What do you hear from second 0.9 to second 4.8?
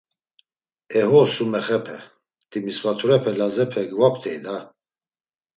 E ho Sumexepe, Timisvaturepe Lazepe gvoktey da.